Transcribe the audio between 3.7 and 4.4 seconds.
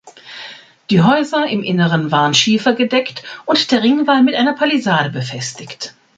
Ringwall mit